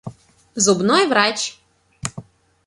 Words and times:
Зубной 0.63 1.05
врач. 1.11 1.39